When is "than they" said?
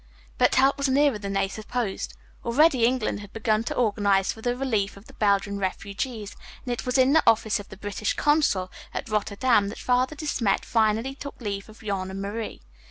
1.19-1.47